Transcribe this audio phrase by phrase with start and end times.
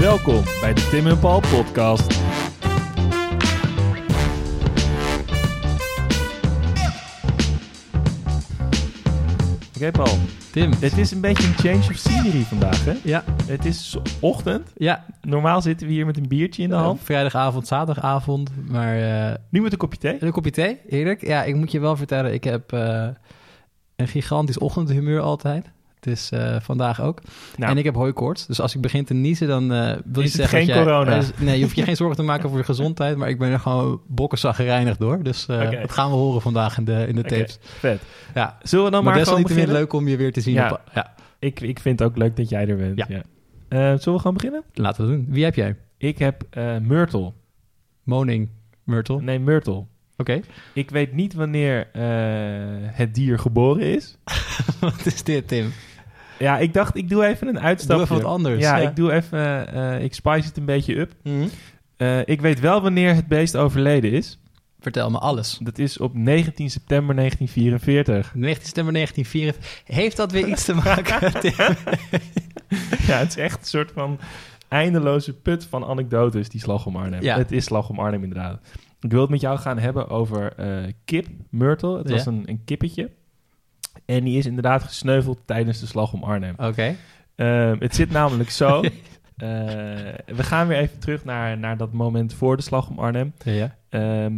[0.00, 2.18] Welkom bij de Tim en Paul podcast.
[9.76, 10.16] Oké Paul,
[10.52, 10.70] Tim.
[10.80, 12.92] het is een beetje een change of scenery vandaag hè?
[13.04, 14.72] Ja, Het is ochtend.
[14.76, 15.04] ja.
[15.22, 17.00] Normaal zitten we hier met een biertje in de hand.
[17.02, 18.50] vrijdagavond, zaterdagavond.
[18.68, 18.98] Maar
[19.30, 20.16] eh, Nu met een kopje thee.
[20.20, 21.26] een kopje thee, heerlijk.
[21.26, 23.08] Ja, ik moet je wel vertellen, ik heb eh,
[23.96, 25.70] een gigantisch ochtendhumeur altijd.
[26.00, 27.20] Het is eh, vandaag ook.
[27.56, 28.46] Nou, En ik heb hooikoorts.
[28.46, 31.16] Dus als ik begin te niezen, dan eh, wil je zeggen geen dat jij- corona?
[31.16, 33.16] eh, nee, je hoeft je geen zorgen te maken voor je gezondheid.
[33.16, 35.22] Maar ik ben er gewoon bokkenzaggerijnig door.
[35.22, 37.58] Dus dat gaan we horen vandaag in de, in de tapes.
[37.62, 38.02] vet.
[38.34, 39.72] Ja, Zullen we dan maar maar, gewoon beginnen?
[39.74, 40.54] leuk om je weer te zien.
[40.54, 40.70] Ja.
[40.72, 42.98] Op, ja, Ik, ik vind het ook leuk dat jij er bent.
[42.98, 43.06] Ja.
[43.08, 43.22] Ja.
[43.98, 44.62] Zullen we gewoon beginnen?
[44.74, 45.26] laten we doen.
[45.28, 45.76] Wie heb jij?
[45.98, 46.42] Ik heb
[46.82, 47.32] Myrtle.
[48.04, 48.48] Moning
[48.84, 49.20] Myrtle.
[49.22, 49.84] Nee, Myrtle.
[50.16, 50.40] Oké.
[50.74, 51.88] Ik weet niet wanneer
[52.92, 54.16] het dier geboren is.
[54.80, 55.72] Wat is dit, Tim?
[56.40, 58.04] Ja, ik dacht, ik doe even een uitstapje.
[58.06, 58.60] Doe even wat anders.
[58.62, 58.88] Ja, ja.
[58.88, 61.12] ik doe even, eh, ik spice het een beetje up.
[61.96, 64.38] Eh, ik weet wel wanneer het beest overleden is.
[64.80, 65.58] Vertel me alles.
[65.62, 68.34] Dat is op 19 september 1944.
[68.34, 69.96] 19 september 1944.
[69.96, 71.32] Heeft dat weer iets te maken?
[73.06, 74.18] Ja, het is echt een soort van
[74.68, 77.22] eindeloze put van anekdotes, die Slag om Arnhem.
[77.22, 77.36] Ja.
[77.36, 78.60] Het is Slag om Arnhem inderdaad.
[79.00, 81.98] Ik wil het met jou gaan hebben over eh, kip, Myrtle.
[81.98, 82.30] Het was Ja.
[82.30, 83.10] een, een kippetje.
[84.10, 86.54] En die is inderdaad gesneuveld tijdens de Slag om Arnhem.
[86.56, 86.96] Oké.
[87.34, 88.80] Ehm, het zit namelijk zo.
[89.40, 89.48] Eh,
[90.26, 93.32] we gaan weer even terug naar, naar dat moment voor de slag om Arnhem.
[93.44, 93.76] Ja.
[93.88, 94.34] Ehm,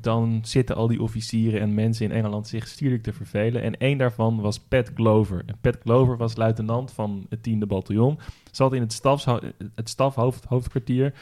[0.00, 3.62] dan zitten al die officieren en mensen in Engeland zich stierlijk te vervelen.
[3.62, 5.42] En één daarvan was Pat Glover.
[5.46, 8.18] En Pat Glover was luitenant van het 10e bataljon.
[8.50, 9.40] Zat in het, stafsho-
[9.74, 11.14] het stafhoofdkwartier.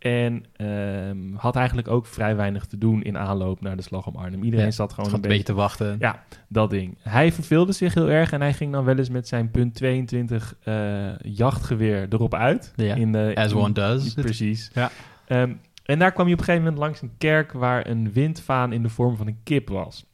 [0.00, 4.16] En ehm, had eigenlijk ook vrij weinig te doen in aanloop naar de slag om
[4.16, 4.42] Arnhem.
[4.42, 5.96] Iedereen Ja, zat gewoon een beetje te wachten.
[5.98, 6.96] ja, dat ding.
[7.02, 10.56] Hij verveelde zich heel erg en hij ging dan wel eens met zijn punt 22
[10.62, 12.72] eh, jachtgeweer erop uit.
[12.76, 14.14] Ja, In de, As in- one does.
[14.14, 14.70] Precies.
[14.74, 14.90] Ja.
[15.26, 15.52] Ehm,
[15.84, 18.82] en daar kwam hij op een gegeven moment langs een kerk waar een windvaan in
[18.82, 20.04] de vorm van een kip was.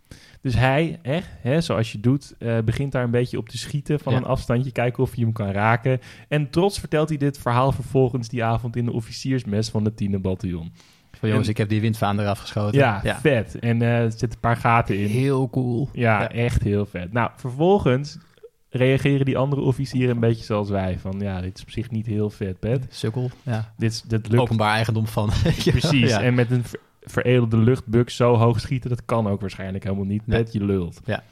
[0.41, 4.01] Dus hij, echt, hè, zoals je doet, eh, begint daar een beetje op te schieten
[4.01, 4.19] van Ja.
[4.19, 6.01] een afstandje, kijken of hij hem kan raken.
[6.29, 10.19] En trots vertelt hij dit verhaal vervolgens die avond in de officiersmes van het 10e
[10.19, 10.73] bataljon.
[11.19, 12.79] Van jongens, En- ik heb die windvaan eraf geschoten.
[12.79, 13.59] Ja, vet.
[13.59, 15.07] En eh, er zitten een paar gaten in.
[15.07, 15.89] Heel cool.
[15.93, 16.31] Ja, Ja.
[16.31, 17.13] echt heel vet.
[17.13, 18.19] Nou, vervolgens
[18.71, 20.99] reageren die andere officieren een beetje zoals wij.
[20.99, 22.87] Van ja, dit is op zich niet heel vet, Pet.
[22.89, 23.31] Sukkel.
[23.43, 23.73] Ja.
[23.77, 25.31] Dit, dit lukt Openbaar eigendom van.
[25.65, 26.11] je precies.
[26.13, 26.65] En met een
[27.07, 30.27] veredelde luchtbuk zo hoog schieten, dat kan ook waarschijnlijk helemaal niet.
[30.27, 30.43] Nee.
[30.43, 31.01] Pet, je lult.
[31.05, 31.23] Ja.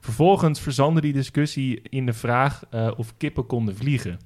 [0.00, 4.18] Vervolgens verzandde die discussie in de vraag eh, of kippen konden vliegen.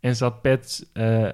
[0.00, 1.28] En zat Pet eh,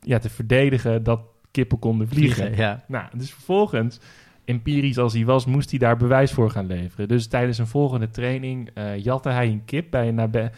[0.00, 1.20] ja, te verdedigen dat
[1.50, 2.44] kippen konden vliegen.
[2.44, 2.84] Vliegen, ja.
[2.88, 4.00] Nou, dus vervolgens,
[4.44, 7.08] empirisch als hij was, moest hij daar bewijs voor gaan leveren.
[7.08, 10.50] Dus tijdens een volgende training eh, jatte hij een kip bij een nabij,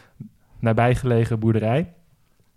[0.61, 1.93] nabijgelegen boerderij.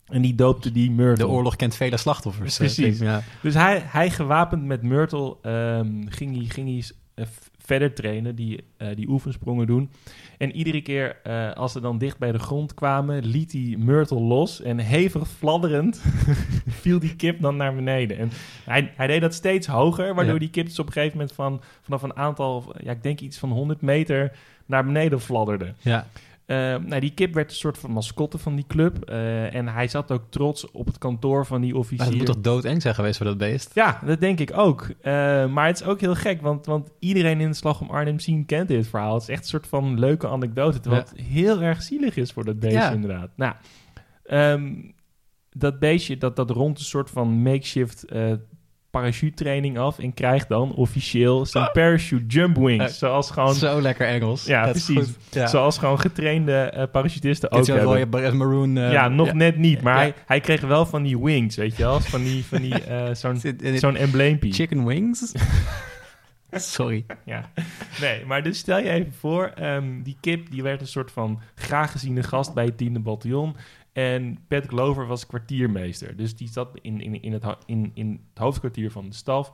[0.09, 1.25] En die doopte die Myrtle.
[1.25, 2.59] De oorlog kent vele slachtoffers.
[2.59, 3.00] eh, Precies.
[3.00, 3.22] Ja.
[3.42, 6.84] Dus hij, hij gewapend met Myrtle ehm, ging hij, ging hij
[7.14, 7.25] eh,
[7.58, 9.90] verder trainen, die, eh, die oefensprongen doen.
[10.38, 14.19] En iedere keer eh, als ze dan dicht bij de grond kwamen, liet hij Myrtle
[14.19, 14.62] los.
[14.62, 16.02] En hevig fladderend
[16.81, 18.18] viel die kip dan naar beneden.
[18.18, 18.31] En
[18.66, 20.40] hij, hij deed dat steeds hoger, waardoor Ja.
[20.40, 23.38] die kip dus op een gegeven moment van, vanaf een aantal, ja, ik denk iets
[23.38, 24.31] van 100 meter
[24.66, 25.74] naar beneden fladderde.
[25.81, 26.08] ja.
[26.50, 29.04] Eh, nou, die kip werd een soort van mascotte van die club.
[29.04, 32.06] eh, en hij zat ook trots op het kantoor van die Maar officier.
[32.08, 33.72] het moet toch doodeng zijn geweest voor dat beest?
[33.76, 34.90] Ja, dat denk ik ook.
[35.02, 35.14] Eh,
[35.48, 38.46] maar het is ook heel gek, want, want iedereen in de Slag om Arnhem zien
[38.46, 39.14] kent dit verhaal.
[39.14, 42.60] Het is echt een soort van leuke anekdote, wat heel erg zielig is voor dat
[42.60, 42.92] beestje Ja.
[42.92, 43.30] inderdaad.
[43.36, 43.54] Nou,
[44.24, 44.74] ehm,
[45.50, 48.34] dat beestje dat, dat rond een soort van makeshift eh
[48.91, 52.97] parachute training af en krijgt dan officieel zijn parachute jump wings.
[52.97, 54.45] Zoals gewoon, Zo lekker Engels.
[54.45, 55.07] Ja, Dat precies.
[55.31, 55.47] Ja.
[55.47, 58.11] zoals gewoon getrainde eh, parachutisten ook hebben.
[58.11, 58.77] rode maroon...
[58.77, 60.00] eh, ja, nog net niet, maar Ja.
[60.00, 62.00] hij, hij kreeg wel van die wings, weet je wel?
[62.00, 64.53] Van die, van die eh, zo'n, Zit in het zo'n embleempie.
[64.53, 65.31] Chicken wings?
[66.51, 67.06] Sorry.
[67.25, 67.50] Ja,
[68.01, 71.39] nee, maar dus stel je even voor, ehm, die kip die werd een soort van
[71.56, 73.56] graag geziene gast bij het tiende bataljon.
[73.94, 76.15] En Pat Glover was kwartiermeester.
[76.15, 79.51] Dus die zat in, in, in, het, in, in het hoofdkwartier van de staf.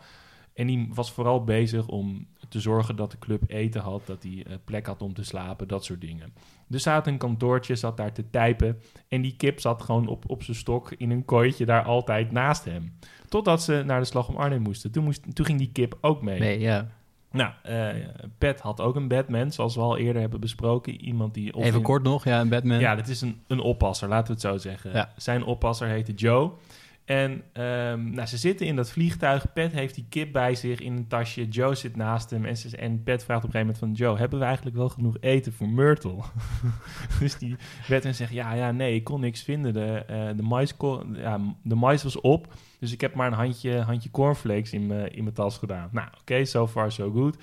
[0.54, 4.44] En die was vooral bezig om te zorgen dat de club eten had, dat hij
[4.48, 6.34] eh, plek had om te slapen, dat soort dingen.
[6.68, 8.82] Dus had een kantoortje, zat daar te typen.
[9.08, 12.66] En die kip zat gewoon op, op zijn stok in een kooitje daar altijd naast
[12.66, 12.98] hem.
[13.30, 14.92] Totdat ze naar de slag om Arnhem moesten.
[14.92, 16.40] Toen, moest, toen ging die kip ook mee.
[16.40, 16.90] Nee, ja.
[17.36, 17.90] Nou, eh
[18.38, 21.02] Pat had ook een Batman, zoals we al eerder hebben besproken.
[21.02, 21.56] Iemand die...
[21.56, 22.80] Even kort nog, ja, een Batman.
[22.80, 24.92] Ja, dat is een, een oppasser, laten we het zo zeggen.
[24.92, 25.10] Ja.
[25.18, 26.52] Zijn oppasser heette Joe.
[27.06, 29.54] En ehm, nou, ze zitten in dat vliegtuig.
[29.54, 31.48] Pat heeft die kip bij zich in een tasje.
[31.48, 32.46] Joe zit naast hem.
[32.46, 33.92] En, ze, Pat vraagt op een gegeven moment van...
[33.92, 36.18] Joe, hebben we eigenlijk wel genoeg eten voor Myrtle?
[37.20, 37.56] dus die
[37.88, 38.32] werd en zegt...
[38.34, 39.74] Ja, ja, nee, ik kon niks vinden.
[39.74, 40.74] De, eh, de, mais,
[41.14, 42.54] ja, de mais was op.
[42.80, 45.90] Dus ik heb maar een handje, handje cornflakes in in mijn tas gedaan.
[45.92, 47.38] Nou, oké, so far so good.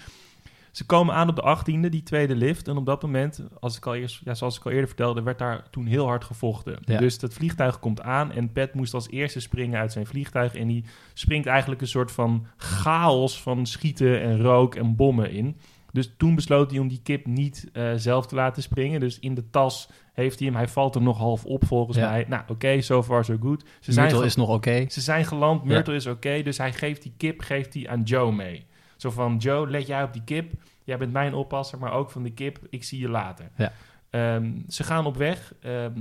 [0.72, 2.68] Ze komen aan op de 18e, die tweede lift.
[2.68, 5.38] En op dat moment, als ik al eerst, ja, zoals ik al eerder vertelde, werd
[5.38, 6.78] daar toen heel hard gevochten.
[6.84, 6.98] Ja.
[6.98, 10.54] Dus het vliegtuig komt aan en Pat moest als eerste springen uit zijn vliegtuig.
[10.54, 10.84] En die
[11.14, 15.56] springt eigenlijk een soort van chaos van schieten en rook en bommen in.
[15.92, 19.00] Dus toen besloot hij om die kip niet eh, zelf te laten springen.
[19.00, 20.56] Dus in de tas heeft hij hem.
[20.56, 22.10] Hij valt er nog half op volgens Ja.
[22.10, 22.24] mij.
[22.28, 23.64] Nou, oké, so far so good.
[23.80, 24.84] Ze Myrtle is nog oké.
[24.88, 25.66] ze zijn geland, Ja.
[25.68, 26.42] Myrtle is oké.
[26.42, 28.66] dus hij geeft die kip geeft hij aan Joe mee.
[29.02, 30.52] Zo van, Joe, let jij op die kip.
[30.84, 32.58] Jij bent mijn oppasser, maar ook van de kip.
[32.70, 33.50] Ik zie je later.
[33.56, 33.72] Ja.
[34.10, 35.54] Ehm, ze gaan op weg.
[35.60, 35.92] Ehm,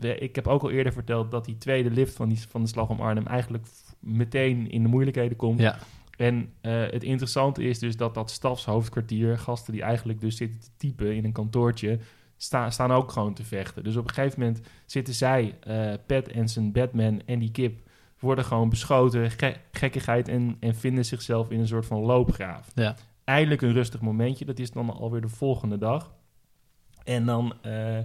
[0.00, 2.68] we- ik heb ook al eerder verteld dat die tweede lift van, die, van de
[2.68, 3.26] slag om Arnhem...
[3.26, 3.66] eigenlijk
[4.00, 5.60] meteen in de moeilijkheden komt.
[5.60, 5.78] Ja,
[6.16, 9.38] En eh, het interessante is dus dat dat stafshoofdkwartier...
[9.38, 11.98] gasten die eigenlijk dus zitten te typen in een kantoortje...
[12.36, 13.84] Sta, staan ook gewoon te vechten.
[13.84, 17.88] Dus op een gegeven moment zitten zij, eh Pat en zijn Batman en die kip...
[18.20, 20.28] worden gewoon beschoten, ge- gekkigheid...
[20.28, 22.70] En, en vinden zichzelf in een soort van loopgraaf.
[22.74, 22.94] ja.
[23.24, 24.44] Eindelijk een rustig momentje.
[24.44, 26.12] Dat is dan alweer de volgende dag.
[27.04, 27.98] En dan eh,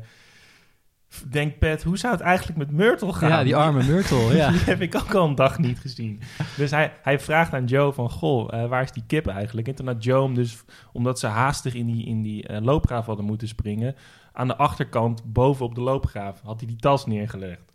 [1.31, 3.29] denkt Pat, hoe zou het eigenlijk met Myrtle gaan?
[3.29, 4.33] ja die arme Myrtle.
[4.35, 4.49] Ja.
[4.49, 6.21] Die heb ik ook al een dag niet gezien.
[6.57, 8.09] Dus hij, hij vraagt aan Joe van...
[8.09, 9.67] Goh, eh, waar is die kip eigenlijk?
[9.67, 10.63] En toen had Joe hem dus...
[10.93, 13.95] Omdat ze haastig in die, in die eh, loopgraaf hadden moeten springen...
[14.33, 16.41] aan de achterkant, boven op de loopgraaf...
[16.41, 17.71] had hij die tas neergelegd.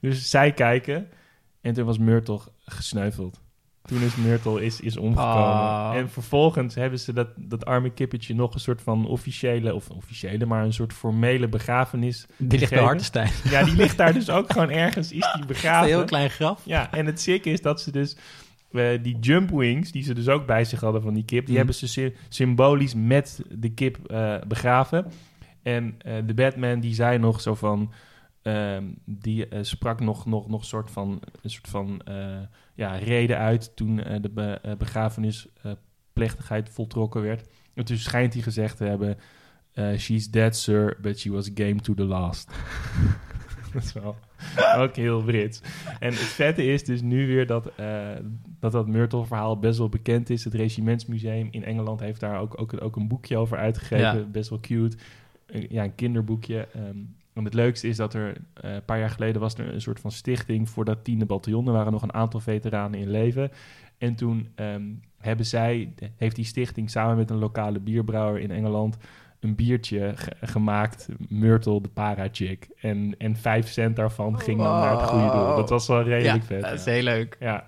[0.00, 1.08] Dus zij kijken...
[1.60, 3.40] en toen was Myrtle gesneuveld.
[3.82, 5.34] Toen is Myrtle is, is omgekomen.
[5.44, 5.92] Ah.
[5.94, 8.34] En vervolgens hebben ze dat, dat arme kippetje...
[8.34, 9.74] nog een soort van officiële...
[9.74, 12.26] of officiële, maar een soort formele begrafenis...
[12.36, 12.82] Die ligt bij.
[12.82, 13.30] Hartenstein.
[13.50, 15.12] Ja, die ligt daar dus ook gewoon ergens...
[15.12, 15.88] is die Een begraven.
[15.88, 16.60] heel klein graf.
[16.64, 18.16] Ja, en het sick is dat ze dus
[18.72, 21.48] eh, die jump wings, die ze dus ook bij zich hadden van die kip, die
[21.48, 21.56] Mhm.
[21.56, 25.06] hebben ze sy- symbolisch met de kip eh, begraven.
[25.62, 27.92] En eh, de Batman die zei nog zo van,
[28.48, 32.40] ehm, die eh, sprak nog, nog, nog soort van, een soort van eh,
[32.74, 37.48] ja, reden uit toen eh, de be, begrafenisplechtigheid voltrokken werd.
[37.74, 39.16] En toen schijnt hij gezegd te hebben,
[39.96, 42.50] she's dead sir, but she was game to the last.
[43.72, 44.16] dat is wel
[44.76, 45.60] ook heel Brits.
[46.00, 47.72] En het vette is dus nu weer dat
[48.60, 50.44] dat, dat Myrtle-verhaal best wel bekend is.
[50.44, 54.18] Het Regimentsmuseum in Engeland heeft daar ook, ook, ook een boekje over uitgegeven.
[54.18, 54.24] Ja.
[54.24, 54.96] Best wel cute.
[55.68, 56.68] Ja, een kinderboekje.
[56.74, 56.98] Ehm,
[57.38, 60.00] en het leukste is dat er eh, een paar jaar geleden was er een soort
[60.00, 61.66] van stichting voor dat tiende bataljon.
[61.66, 63.50] Er waren nog een aantal veteranen in leven.
[63.98, 64.82] En toen ehm,
[65.18, 68.96] hebben zij, heeft die stichting samen met een lokale bierbrouwer in Engeland
[69.40, 72.68] een biertje ge- gemaakt, Myrtle de Para-chick.
[72.80, 75.56] En, en vijf cent daarvan ging dan naar het goede doel.
[75.56, 76.62] Dat was wel redelijk Ja, vet.
[76.62, 76.90] dat is ja.
[76.92, 77.36] heel leuk.
[77.40, 77.64] Ja.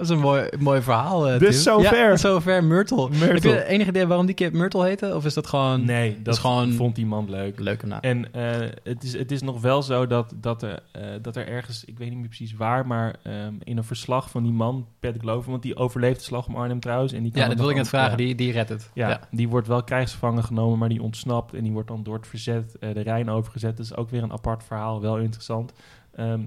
[0.00, 1.28] Dat is een mooi, mooi verhaal.
[1.28, 1.96] eh, Dus zover.
[1.98, 3.08] Ja, zover Myrtle.
[3.08, 3.26] Myrtle.
[3.32, 5.14] Heb je enig idee waarom die kip Myrtle heette?
[5.16, 7.56] Of is dat gewoon Nee, dat is gewoon- vond iemand leuk.
[7.56, 8.00] een leuke naam?
[8.00, 11.48] En eh, het, is, het is nog wel zo dat, dat, er, eh, dat er
[11.48, 14.86] ergens, ik weet niet meer precies waar, maar ehm, in een verslag van die man,
[15.00, 17.12] Pat Glover, want die overleeft de slag om Arnhem trouwens.
[17.12, 18.10] En die kan Ja, dat het wil ik net vragen.
[18.10, 18.16] ja.
[18.16, 18.90] Die, die redt het.
[18.94, 19.20] Ja, Ja.
[19.30, 22.76] die wordt wel krijgsgevangen genomen, maar die ontsnapt en die wordt dan door het verzet
[22.78, 23.76] eh, de Rijn overgezet.
[23.76, 25.72] Dat is ook weer een apart verhaal, wel interessant.
[26.14, 26.40] Ehm,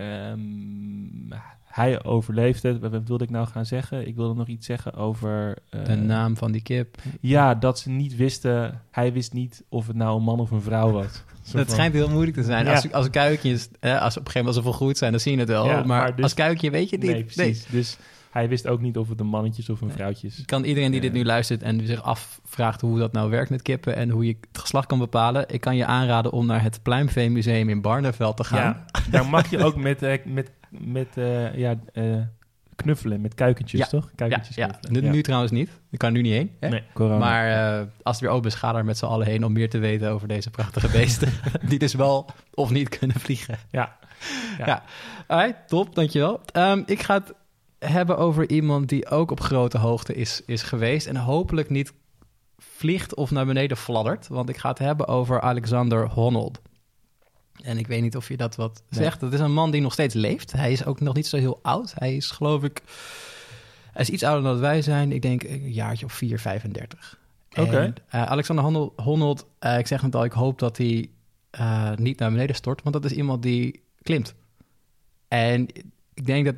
[0.00, 2.78] ehm, hij overleeft het.
[2.78, 4.06] Wat wilde ik nou gaan zeggen?
[4.06, 5.56] Ik wilde nog iets zeggen over...
[5.70, 6.96] eh, De naam van die kip.
[7.20, 8.80] Ja, dat ze niet wisten...
[8.90, 11.12] Hij wist niet of het nou een man of een vrouw was.
[11.52, 12.64] Dat van- schijnt heel moeilijk te zijn.
[12.64, 12.72] Ja.
[12.74, 15.38] Als, als kuikjes, hè, als op een gegeven moment ze volgroeid zijn, dan zie je
[15.38, 15.66] het wel.
[15.66, 17.14] Ja, maar maar dus- als kuikje weet je het niet.
[17.14, 17.66] Nee, precies.
[17.66, 17.96] Dus
[18.30, 20.42] hij wist ook niet of het een mannetje is of een vrouwtje is.
[20.46, 21.16] Kan iedereen die dit Ja.
[21.18, 24.58] nu luistert en zich afvraagt hoe dat nou werkt met kippen en hoe je het
[24.60, 28.58] geslacht kan bepalen, ik kan je aanraden om naar het Pluimveemuseum in Barneveld te gaan.
[28.62, 32.04] Ja, daar mag je ook met, eh, met, met eh, ja, eh,
[32.76, 33.86] knuffelen, met kuikentjes, Ja.
[33.86, 34.10] toch?
[34.14, 34.78] Kuikentjes ja.
[34.90, 35.70] Nu, trouwens niet.
[35.90, 36.50] Ik kan nu niet heen.
[36.60, 36.68] Hè?
[36.68, 37.18] Nee, corona.
[37.18, 39.78] Maar eh, als het weer open is, ga met z'n allen heen om meer te
[39.78, 41.32] weten over deze prachtige beesten.
[41.68, 43.58] die dus wel of niet kunnen vliegen.
[43.70, 43.96] Ja.
[44.58, 44.66] Ja.
[44.66, 44.82] Ja.
[45.26, 46.40] Alright, top, dankjewel.
[46.52, 47.34] Ehm ik ga het
[47.86, 51.06] hebben over iemand die ook op grote hoogte is, is geweest.
[51.06, 51.92] En hopelijk niet
[52.58, 54.28] vliegt of naar beneden fladdert.
[54.28, 56.60] Want ik ga het hebben over Alexander Honnold.
[57.62, 59.02] En ik weet niet of je dat wat Nee.
[59.02, 59.20] zegt.
[59.20, 60.52] Dat is een man die nog steeds leeft.
[60.52, 61.92] Hij is ook nog niet zo heel oud.
[61.94, 62.82] Hij is geloof ik...
[63.92, 65.12] Hij is iets ouder dan wij zijn.
[65.12, 67.18] Ik denk een jaartje of 4, 35.
[67.58, 67.92] Oké.
[68.08, 71.10] Eh, Alexander Honnold, eh, ik zeg het al, ik hoop dat hij
[71.50, 72.82] eh, niet naar beneden stort.
[72.82, 74.34] Want dat is iemand die klimt.
[75.28, 75.66] En
[76.14, 76.54] ik denk dat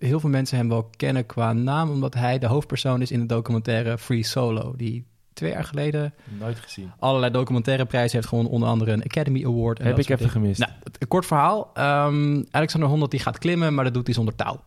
[0.00, 1.90] heel veel mensen hem wel kennen qua naam...
[1.90, 4.74] omdat hij de hoofdpersoon is in de documentaire Free Solo...
[4.76, 6.14] die twee jaar geleden.
[6.38, 6.92] Nooit gezien.
[6.98, 9.78] Allerlei documentaire prijzen heeft gewoon onder andere een Academy Award.
[9.78, 10.32] En Heb ik even dingen.
[10.32, 10.60] gemist.
[10.60, 11.70] Nou, een kort verhaal.
[11.74, 14.60] Ehm, Alexander Honnold die gaat klimmen, maar dat doet hij zonder touw.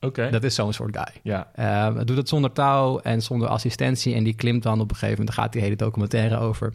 [0.00, 0.30] Oké.
[0.30, 1.20] Dat is zo'n soort guy.
[1.22, 1.50] Ja.
[1.58, 4.14] Uh, doet het zonder touw en zonder assistentie.
[4.14, 6.72] En die klimt dan op een gegeven moment, daar gaat die hele documentaire over.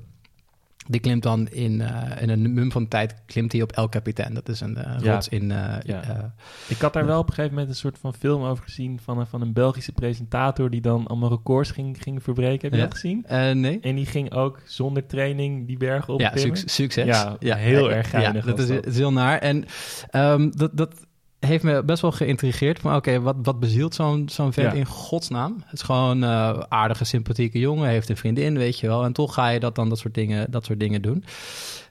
[0.87, 4.33] Die klimt dan in, uh, in een mum van tijd, klimt hij op El Capitan.
[4.33, 5.13] Dat is een uh, Ja.
[5.13, 5.43] rots in...
[5.49, 6.33] uh, Ja.
[6.67, 9.19] Ik had daar wel op een gegeven moment een soort van film over gezien van
[9.19, 12.61] een, van een Belgische presentator die dan allemaal records ging, ging verbreken.
[12.61, 12.83] Heb je Ja.
[12.83, 13.25] dat gezien?
[13.61, 13.79] nee?
[13.79, 16.57] En die ging ook zonder training die bergen Ja, opklimmen.
[16.57, 17.05] suc- succes.
[17.39, 18.85] Ja, heel erg geinig Ja, dat is, dat.
[18.85, 19.37] is heel naar.
[19.39, 19.65] En
[20.11, 21.05] um, dat, dat
[21.45, 22.79] heeft me best wel geïntrigeerd.
[22.79, 24.77] Van oké, wat, wat bezielt zo'n zo'n vent Ja.
[24.79, 25.55] in godsnaam?
[25.65, 27.89] Het is gewoon uh, aardige, sympathieke jongen.
[27.89, 29.03] Heeft een vriendin, weet je wel.
[29.03, 31.23] En toch ga je dat dan dat soort dingen, dat soort dingen doen.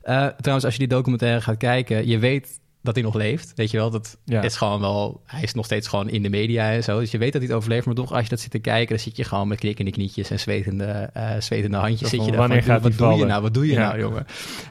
[0.04, 3.52] Uh, trouwens, als je die documentaire gaat kijken, je weet dat hij nog leeft.
[3.56, 4.42] Weet je wel, dat Ja.
[4.42, 5.20] is gewoon wel...
[5.26, 6.98] Hij is nog steeds gewoon in de media en zo.
[6.98, 7.86] Dus je weet dat hij het overleeft.
[7.86, 8.88] Maar toch, als je dat zit te kijken...
[8.88, 12.08] dan zit je gewoon met knikkende knietjes en zwetende, uh, zwetende handjes.
[12.10, 13.42] Zit je daar wanneer van, gaat wat doe je nou?
[13.42, 13.78] Wat doe je Ja.
[13.88, 14.26] nou, jongen?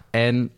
[0.09, 0.51] En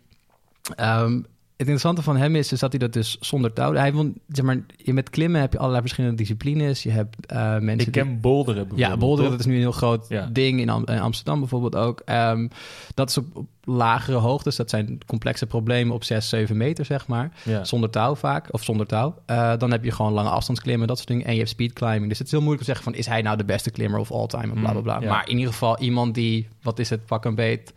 [0.79, 1.25] um,
[1.57, 3.73] het interessante van hem is, is dat hij dat dus zonder touw...
[3.73, 6.83] Hij wil, zeg maar, met klimmen heb je allerlei verschillende disciplines.
[6.83, 8.03] Je hebt uh, mensen Ik die...
[8.03, 8.91] ken bolderen bijvoorbeeld.
[8.91, 10.29] Ja, boulderen, dat is nu een heel groot Ja.
[10.31, 12.01] ding in, Am- in Amsterdam bijvoorbeeld ook.
[12.05, 12.47] Ehm,
[12.93, 14.55] dat is op, op lagere hoogtes.
[14.55, 17.31] Dat zijn complexe problemen op 6, 7 meter, zeg maar.
[17.43, 17.63] Ja.
[17.63, 19.15] Zonder touw vaak, of zonder touw.
[19.25, 21.25] Eh, dan heb je gewoon lange afstandsklimmen, dat soort dingen.
[21.25, 22.07] En je hebt speedclimbing.
[22.09, 23.01] Dus het is heel moeilijk om te zeggen van...
[23.05, 24.95] is hij nou de beste klimmer of all time en bla, bla, bla.
[24.97, 25.09] Mm, ja.
[25.09, 27.73] Maar in ieder geval iemand die, wat is het, pak een beet...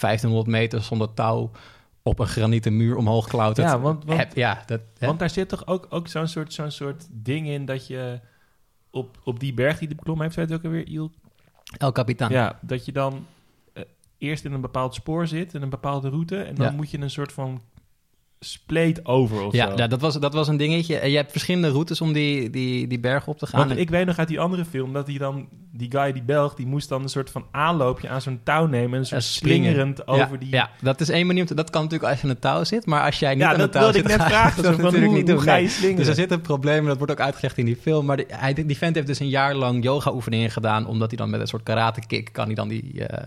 [0.00, 1.50] 1500 meter zonder touw
[2.08, 3.66] op een granieten muur omhoog klautert.
[3.68, 4.80] Ja, want- want- Heb- ja, dat?
[4.98, 8.20] Want daar zit toch ook, ook zo'n soort, zo'n soort ding in dat je
[8.90, 11.10] op, op die berg die hij beklommen heeft, zei het ook alweer, Il?
[11.78, 12.30] El Capitan.
[12.30, 13.26] Ja, dat je dan
[13.72, 13.82] eh,
[14.18, 16.72] eerst in een bepaald spoor zit, in een bepaalde route, en dan Ja.
[16.72, 17.60] moet je een soort van
[18.40, 19.76] spleet over of Ja, zo.
[19.76, 20.96] ja, dat, was, dat was een dingetje.
[20.98, 23.68] En je hebt verschillende routes om die, die, die berg op te gaan.
[23.68, 26.54] Want ik weet nog uit die andere film dat hij dan, die guy, die Belg,
[26.54, 29.28] die moest dan een soort van aanloopje aan zo'n touw nemen en een soort Ja,
[29.30, 30.48] slingerend ja, over die...
[30.50, 31.42] Ja, dat is één manier.
[31.42, 32.86] om te- Dat kan natuurlijk als je aan een touw zit.
[32.86, 34.30] Maar als jij niet Ja, aan een dat touw wilde zit, ik net ga je
[34.34, 34.62] vragen.
[34.62, 35.36] dat van, natuurlijk hoe, niet doen.
[35.36, 35.94] hoe je?
[35.94, 38.06] Dus er zit een probleem, en dat wordt ook uitgelegd in die film.
[38.06, 40.86] Maar de, hij, die vent heeft dus een jaar lang yoga-oefeningen gedaan...
[40.86, 42.28] omdat hij dan met een soort karate-kick...
[42.32, 43.26] kan hij dan die, eh,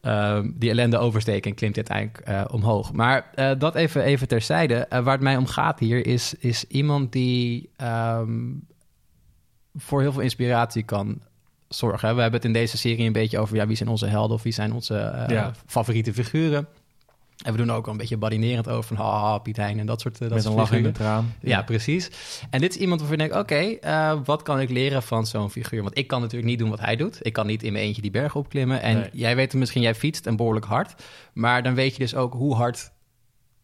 [0.00, 1.50] ehm, die ellende oversteken...
[1.50, 2.92] en klimt uiteindelijk eh, omhoog.
[2.92, 4.74] Maar eh, dat even, even terzijde.
[4.74, 7.70] Eh, waar het mij om gaat hier is, is iemand die...
[7.76, 8.50] ehm,
[9.74, 11.20] voor heel veel inspiratie kan
[11.68, 12.14] zorgen.
[12.14, 13.56] We hebben het in deze serie een beetje over...
[13.56, 15.52] Ja, wie zijn onze helden of wie zijn onze Ja.
[15.66, 16.68] favoriete figuren...
[17.42, 19.86] En we doen er ook wel een beetje badinerend over van haha, Piet Hein en
[19.86, 20.92] dat soort, eh, dat Met een soort lach en figuren.
[20.94, 21.34] traan.
[21.40, 22.10] Ja, precies.
[22.50, 25.50] En dit is iemand waarvan ik denk, oké, eh, wat kan ik leren van zo'n
[25.50, 25.82] figuur?
[25.82, 27.18] Want ik kan natuurlijk niet doen wat hij doet.
[27.22, 28.82] Ik kan niet in mijn eentje die berg opklimmen.
[28.82, 29.08] En Nee.
[29.12, 30.94] jij weet misschien, jij fietst en behoorlijk hard.
[31.32, 32.90] Maar dan weet je dus ook hoe hard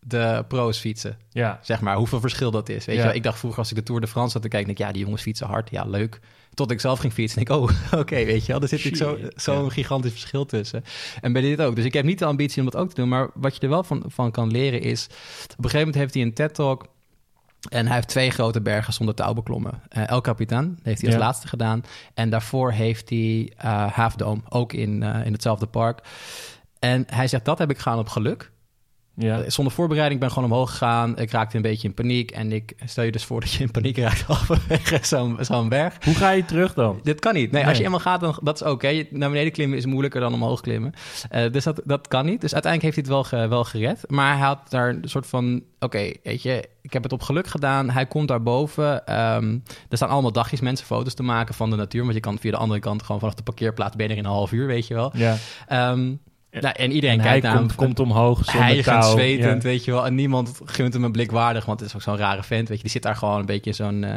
[0.00, 1.18] de pro's fietsen.
[1.30, 2.84] Ja, Zeg maar, hoeveel verschil dat is.
[2.84, 3.00] Weet Ja.
[3.00, 3.16] je wel?
[3.16, 4.92] Ik dacht vroeger als ik de Tour de France zat te kijken, denk ik, ja,
[4.92, 5.70] die jongens fietsen hard.
[5.70, 6.20] Ja, leuk.
[6.54, 7.36] Tot ik zelf ging fietsen.
[7.46, 8.60] En ik, oh, oké, weet je wel.
[8.62, 9.70] Er zit natuurlijk Shit, zo- zo'n ja.
[9.70, 10.84] gigantisch verschil tussen.
[11.20, 11.76] En bij dit ook.
[11.76, 13.08] Dus ik heb niet de ambitie om dat ook te doen.
[13.08, 15.04] Maar wat je er wel van, van kan leren is...
[15.06, 15.10] Op
[15.48, 16.86] een gegeven moment heeft hij een TED-talk...
[17.68, 19.82] En hij heeft twee grote bergen zonder touw beklommen.
[19.88, 21.24] Eh, El Capitan heeft hij als Ja.
[21.26, 21.82] laatste gedaan.
[22.14, 26.00] En daarvoor heeft hij eh Half Dome, ook in, eh, in hetzelfde park.
[26.78, 28.50] En hij zegt, dat heb ik gedaan op geluk.
[29.18, 29.40] Ja.
[29.42, 31.18] Eh, Zonder voorbereiding ben ik gewoon omhoog gegaan.
[31.18, 32.30] Ik raakte een beetje in paniek.
[32.30, 35.96] En ik stel je dus voor dat je in paniek raakt halverwege zo'n zo'n berg.
[36.04, 37.00] Hoe ga je terug dan?
[37.02, 37.50] Dit kan niet.
[37.50, 37.68] Nee, Nee.
[37.70, 38.88] als je eenmaal gaat, dan dat is oké.
[38.88, 40.92] Je- Naar beneden klimmen is moeilijker dan omhoog klimmen.
[41.30, 42.40] Eh, dus dat, dat kan niet.
[42.40, 44.04] Dus uiteindelijk heeft hij het wel, ge- wel gered.
[44.06, 45.62] Maar hij had daar een soort van...
[45.80, 47.90] Oké, weet je, ik heb het op geluk gedaan.
[47.90, 49.06] Hij komt daarboven.
[49.06, 49.58] Ehm
[49.88, 52.02] er staan allemaal dagjes mensen foto's te maken van de natuur.
[52.02, 53.96] Want je kan via de andere kant gewoon vanaf de parkeerplaats...
[53.96, 55.10] ben je er in een half uur, weet je wel.
[55.14, 55.36] Ja.
[55.66, 56.14] Ehm,
[56.60, 57.60] nou, en iedereen En hij kijkt naar hem.
[57.66, 59.02] komt, komt omhoog zonder touw.
[59.10, 59.68] zwetend, Ja.
[59.68, 60.06] weet je wel.
[60.06, 62.76] En niemand gunt hem een blik waardig, want het is ook zo'n rare vent, weet
[62.76, 62.82] je.
[62.82, 64.16] Die zit daar gewoon een beetje zo'n eh,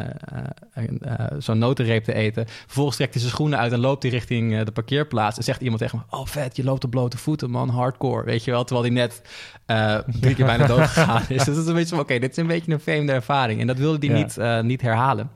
[0.74, 2.46] eh, eh, zo'n notenreep te eten.
[2.48, 5.38] Vervolgens trekt hij zijn schoenen uit en loopt hij richting eh, de parkeerplaats.
[5.38, 8.44] En zegt iemand tegen hem, oh vet, je loopt op blote voeten, man, hardcore, weet
[8.44, 8.64] je wel.
[8.64, 9.22] Terwijl hij net
[9.66, 11.28] eh, drie keer bijna dood gegaan is.
[11.28, 13.60] Dus dat is een beetje van, oké, dit is een beetje een vreemde ervaring.
[13.62, 14.24] En dat wilde hij Ja.
[14.24, 15.30] niet, eh, niet herhalen.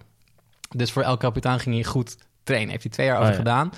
[0.75, 2.69] Dus voor El Capitan ging hij goed trainen.
[2.69, 3.39] Heeft hij twee jaar Oh, over ja.
[3.39, 3.69] gedaan.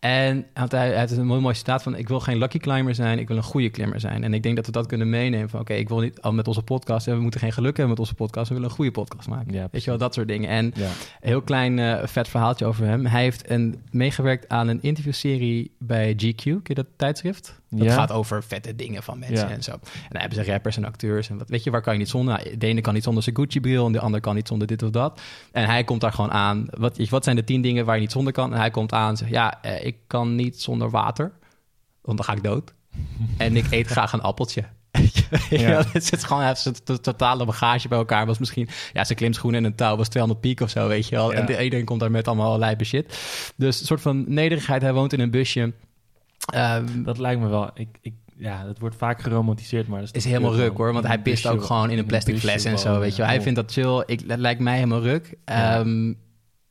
[0.00, 1.96] En had hij, had een mooi, mooi citaat van...
[1.96, 4.24] ik wil geen lucky climber zijn, ik wil een goede klimmer zijn.
[4.24, 5.60] En ik denk dat we dat kunnen meenemen van...
[5.60, 7.06] oké, ik wil niet al met onze podcast...
[7.06, 8.48] we moeten geen geluk hebben met onze podcast...
[8.48, 9.52] we willen een goede podcast maken.
[9.54, 10.48] Ja, Weet je wel, dat soort dingen.
[10.48, 10.84] En Ja.
[10.84, 10.90] een
[11.20, 13.06] heel klein eh, vet verhaaltje over hem.
[13.06, 16.34] Hij heeft een, meegewerkt aan een interviewserie bij GQ.
[16.42, 17.60] Ken je dat tijdschrift?
[17.74, 17.94] Dat Ja.
[17.94, 19.54] gaat over vette dingen van mensen Ja.
[19.54, 19.70] en zo.
[19.72, 21.28] En dan hebben ze rappers en acteurs.
[21.28, 22.34] En wat, weet je, waar kan je niet zonder?
[22.34, 23.86] Nou, de ene kan niet zonder zijn Gucci-bril...
[23.86, 25.20] en de ander kan niet zonder dit of dat.
[25.52, 26.66] En hij komt daar gewoon aan.
[26.70, 28.52] Wat, wat zijn de tien dingen waar je niet zonder kan?
[28.52, 29.30] En hij komt aan en zegt...
[29.30, 31.32] ja, eh, ik kan niet zonder water...
[32.02, 32.74] want dan ga ik dood.
[33.36, 34.64] en ik eet graag een appeltje.
[35.50, 35.84] Ja.
[35.92, 38.26] het zit gewoon heeft zijn to- totale bagage bij elkaar.
[38.26, 41.16] Was misschien, ja, zijn klimschoenen en een touw was 200 piek of zo, weet je
[41.16, 41.32] wel.
[41.32, 41.38] Ja.
[41.38, 43.18] En de, iedereen komt daar met allemaal lijpe shit.
[43.56, 44.82] Dus een soort van nederigheid.
[44.82, 45.72] Hij woont in een busje.
[46.46, 47.70] Ehm, Dat lijkt me wel.
[47.74, 51.18] Ik, ik, ja, dat wordt vaak geromantiseerd, maar dat is, helemaal ruk hoor, want hij
[51.18, 53.22] pist ook gewoon in een plastic fles en zo, weet je.
[53.22, 54.02] Hij vindt dat chill.
[54.06, 55.34] Ik, dat lijkt mij helemaal ruk.
[55.44, 56.12] Ehm,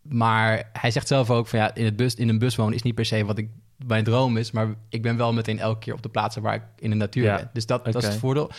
[0.01, 2.81] maar hij zegt zelf ook van ja, in, het bus, in een bus wonen is
[2.81, 3.49] niet per se wat ik
[3.85, 6.61] mijn droom is, maar ik ben wel meteen elke keer op de plaatsen waar ik
[6.79, 7.35] in de natuur Ja.
[7.35, 7.49] ben.
[7.53, 8.51] Dus dat, dat is het voordeel.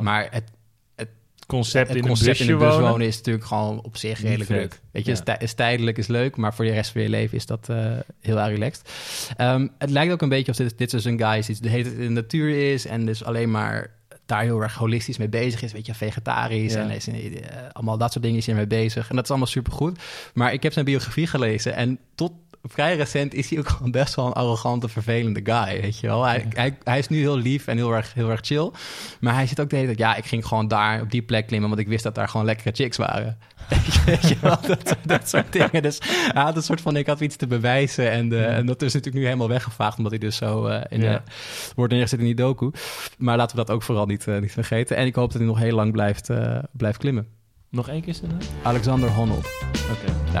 [0.00, 0.50] Maar het,
[1.46, 3.96] concept het in concept een busje in een bus wonen, wonen is natuurlijk gewoon op
[3.96, 4.80] zich redelijk leuk.
[4.92, 5.16] Weet je, Ja.
[5.16, 7.68] is, tij- is tijdelijk, is leuk, maar voor de rest van je leven is dat
[7.68, 8.90] eh, heel erg relaxed.
[9.36, 11.68] Ehm, het lijkt ook een beetje of dit, dit is een guy is die de
[11.68, 13.94] hele tijd in de natuur is en dus alleen maar
[14.26, 15.72] daar heel erg holistisch mee bezig is.
[15.72, 16.80] Weet je, vegetarisch Ja.
[16.80, 17.14] en is, eh,
[17.72, 19.08] allemaal dat soort dingen is hij mee bezig.
[19.08, 19.98] En dat is allemaal supergoed.
[20.34, 22.32] Maar ik heb zijn biografie gelezen en tot
[22.68, 26.24] vrij recent is hij ook gewoon best wel een arrogante, vervelende guy, weet je wel.
[26.24, 28.70] Hij, hij, hij is nu heel lief en heel erg, heel erg chill.
[29.20, 31.46] Maar hij zit ook de hele tijd, ja, ik ging gewoon daar op die plek
[31.46, 33.38] klimmen, want ik wist dat daar gewoon lekkere chicks waren.
[34.06, 35.82] Weet je wel, dat, dat soort dingen.
[35.82, 35.98] Dus
[36.32, 38.10] hij had een soort van, ik had iets te bewijzen.
[38.10, 41.00] En, eh, en dat is natuurlijk nu helemaal weggevaagd, omdat hij dus zo eh, in
[41.00, 41.12] Ja.
[41.12, 41.20] de,
[41.74, 42.70] wordt neergezet in die doku.
[43.18, 44.96] Maar laten we dat ook vooral niet, eh, niet vergeten.
[44.96, 46.30] En ik hoop dat hij nog heel lang blijft,
[46.72, 47.26] blijft klimmen.
[47.70, 48.30] Nog één keer zijn?
[48.62, 49.48] Alexander Honnold.
[49.90, 50.12] Oké.
[50.32, 50.40] Ja.